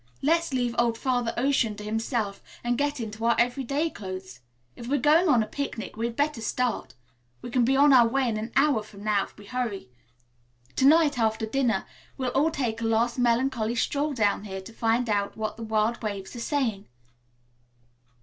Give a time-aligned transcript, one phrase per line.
[0.23, 4.39] Let's leave old Father Ocean to himself and get into our everyday clothes.
[4.75, 6.95] If we are going on a picnic, we'd better start.
[7.43, 9.89] We can be on our way in an hour from now, if we hurry.
[10.77, 11.85] To night after dinner
[12.17, 16.01] we'll all take a last melancholy stroll down here to find out what the wild
[16.01, 16.87] waves are saying."